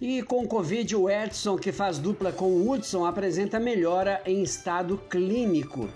E 0.00 0.22
com 0.22 0.46
Covid, 0.46 0.96
o 0.96 1.10
Edson, 1.10 1.58
que 1.58 1.70
faz 1.70 1.98
dupla 1.98 2.32
com 2.32 2.46
o 2.46 2.70
Hudson, 2.70 3.04
apresenta 3.04 3.60
melhora 3.60 4.22
em 4.24 4.42
estado 4.42 4.96
clínico. 5.10 5.90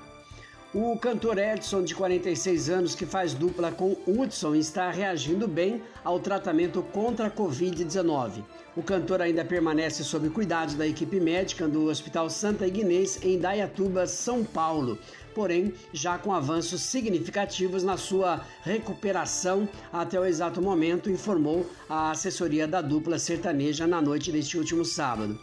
O 0.77 0.99
cantor 0.99 1.39
Edson, 1.39 1.85
de 1.85 1.95
46 1.95 2.69
anos, 2.69 2.97
que 2.97 3.07
faz 3.07 3.33
dupla 3.33 3.71
com 3.71 3.97
Hudson, 4.09 4.57
está 4.57 4.91
reagindo 4.91 5.47
bem 5.47 5.81
ao 6.03 6.19
tratamento 6.19 6.83
contra 6.83 7.29
a 7.29 7.31
Covid-19. 7.31 8.43
O 8.75 8.83
cantor 8.83 9.23
ainda 9.23 9.45
permanece 9.45 10.03
sob 10.03 10.29
cuidados 10.31 10.75
da 10.75 10.85
equipe 10.85 11.21
médica 11.21 11.69
do 11.69 11.85
Hospital 11.85 12.29
Santa 12.29 12.67
Ignês, 12.67 13.21
em 13.23 13.39
Dayatuba, 13.39 14.05
São 14.09 14.43
Paulo, 14.43 14.99
porém 15.33 15.73
já 15.93 16.19
com 16.19 16.33
avanços 16.33 16.81
significativos 16.81 17.85
na 17.85 17.97
sua 17.97 18.45
recuperação 18.65 19.69
até 19.93 20.19
o 20.19 20.25
exato 20.25 20.61
momento, 20.61 21.09
informou 21.09 21.71
a 21.89 22.11
assessoria 22.11 22.67
da 22.67 22.83
dupla 22.83 23.17
sertaneja 23.17 23.87
na 23.87 24.03
noite 24.03 24.33
deste 24.33 24.59
último 24.59 24.85
sábado. 24.85 25.39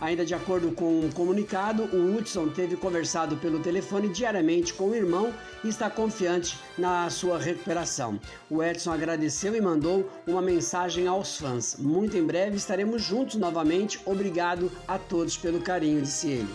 Ainda 0.00 0.24
de 0.24 0.34
acordo 0.34 0.72
com 0.72 1.00
um 1.00 1.10
comunicado, 1.10 1.82
o 1.84 2.16
Hudson 2.16 2.48
teve 2.48 2.74
conversado 2.74 3.36
pelo 3.36 3.60
telefone 3.60 4.08
diariamente 4.08 4.72
com 4.72 4.88
o 4.88 4.94
irmão 4.94 5.32
e 5.62 5.68
está 5.68 5.90
confiante 5.90 6.58
na 6.78 7.10
sua 7.10 7.38
recuperação. 7.38 8.18
O 8.48 8.62
Edson 8.62 8.92
agradeceu 8.92 9.54
e 9.54 9.60
mandou 9.60 10.10
uma 10.26 10.40
mensagem 10.40 11.06
aos 11.06 11.36
fãs. 11.36 11.76
Muito 11.78 12.16
em 12.16 12.24
breve 12.24 12.56
estaremos 12.56 13.02
juntos 13.02 13.36
novamente. 13.36 14.00
Obrigado 14.06 14.72
a 14.88 14.98
todos 14.98 15.36
pelo 15.36 15.60
carinho, 15.60 16.00
disse 16.00 16.28
ele. 16.28 16.54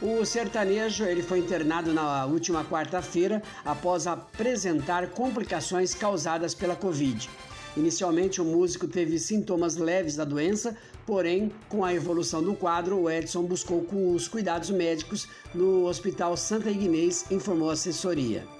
O 0.00 0.24
sertanejo 0.24 1.04
ele 1.04 1.24
foi 1.24 1.40
internado 1.40 1.92
na 1.92 2.24
última 2.26 2.64
quarta-feira 2.64 3.42
após 3.64 4.06
apresentar 4.06 5.08
complicações 5.08 5.92
causadas 5.92 6.54
pela 6.54 6.76
Covid. 6.76 7.28
Inicialmente, 7.78 8.42
o 8.42 8.44
músico 8.44 8.88
teve 8.88 9.20
sintomas 9.20 9.76
leves 9.76 10.16
da 10.16 10.24
doença, 10.24 10.76
porém, 11.06 11.52
com 11.68 11.84
a 11.84 11.94
evolução 11.94 12.42
do 12.42 12.52
quadro, 12.52 12.98
o 12.98 13.08
Edson 13.08 13.44
buscou 13.44 13.86
os 14.12 14.26
cuidados 14.26 14.68
médicos 14.70 15.28
no 15.54 15.84
Hospital 15.86 16.36
Santa 16.36 16.70
Ignês, 16.70 17.24
informou 17.30 17.70
a 17.70 17.74
assessoria. 17.74 18.57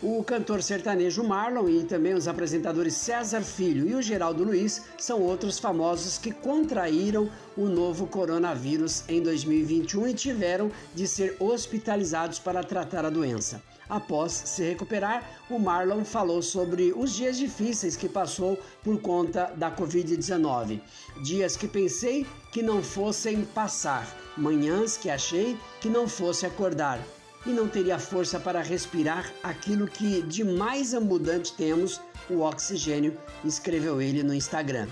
O 0.00 0.22
cantor 0.22 0.62
sertanejo 0.62 1.24
Marlon 1.24 1.68
e 1.68 1.82
também 1.82 2.14
os 2.14 2.28
apresentadores 2.28 2.94
César 2.94 3.40
Filho 3.40 3.88
e 3.88 3.96
o 3.96 4.00
Geraldo 4.00 4.44
Luiz 4.44 4.84
são 4.96 5.20
outros 5.20 5.58
famosos 5.58 6.16
que 6.16 6.30
contraíram 6.30 7.28
o 7.56 7.66
novo 7.66 8.06
coronavírus 8.06 9.02
em 9.08 9.20
2021 9.20 10.06
e 10.06 10.14
tiveram 10.14 10.70
de 10.94 11.04
ser 11.08 11.36
hospitalizados 11.40 12.38
para 12.38 12.62
tratar 12.62 13.04
a 13.04 13.10
doença. 13.10 13.60
Após 13.88 14.30
se 14.30 14.62
recuperar, 14.62 15.28
o 15.50 15.58
Marlon 15.58 16.04
falou 16.04 16.42
sobre 16.42 16.92
os 16.96 17.12
dias 17.12 17.36
difíceis 17.36 17.96
que 17.96 18.08
passou 18.08 18.56
por 18.84 19.00
conta 19.00 19.52
da 19.56 19.68
Covid-19. 19.68 20.80
Dias 21.24 21.56
que 21.56 21.66
pensei 21.66 22.24
que 22.52 22.62
não 22.62 22.84
fossem 22.84 23.44
passar, 23.46 24.06
manhãs 24.36 24.96
que 24.96 25.10
achei 25.10 25.58
que 25.80 25.88
não 25.88 26.06
fosse 26.06 26.46
acordar 26.46 27.00
e 27.46 27.50
não 27.50 27.68
teria 27.68 27.98
força 27.98 28.38
para 28.38 28.62
respirar 28.62 29.32
aquilo 29.42 29.86
que 29.86 30.22
de 30.22 30.44
mais 30.44 30.94
abundante 30.94 31.52
temos, 31.54 32.00
o 32.28 32.40
oxigênio, 32.40 33.16
escreveu 33.44 34.02
ele 34.02 34.22
no 34.22 34.34
Instagram. 34.34 34.88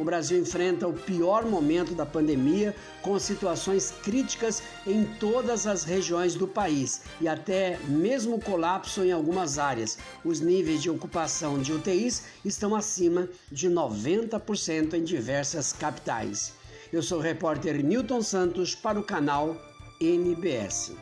O 0.00 0.04
Brasil 0.04 0.40
enfrenta 0.40 0.88
o 0.88 0.94
pior 0.94 1.44
momento 1.44 1.94
da 1.94 2.06
pandemia, 2.06 2.74
com 3.02 3.18
situações 3.18 3.92
críticas 4.02 4.62
em 4.86 5.04
todas 5.04 5.66
as 5.66 5.84
regiões 5.84 6.34
do 6.34 6.48
país 6.48 7.02
e 7.20 7.28
até 7.28 7.78
mesmo 7.86 8.40
colapso 8.40 9.04
em 9.04 9.12
algumas 9.12 9.58
áreas. 9.58 9.98
Os 10.24 10.40
níveis 10.40 10.80
de 10.80 10.88
ocupação 10.88 11.58
de 11.58 11.74
UTIs 11.74 12.22
estão 12.42 12.74
acima 12.74 13.28
de 13.52 13.68
90% 13.68 14.94
em 14.94 15.04
diversas 15.04 15.70
capitais. 15.70 16.54
Eu 16.90 17.02
sou 17.02 17.18
o 17.18 17.22
repórter 17.22 17.84
Newton 17.84 18.22
Santos 18.22 18.74
para 18.74 18.98
o 18.98 19.04
canal 19.04 19.54
NBS. 20.00 20.92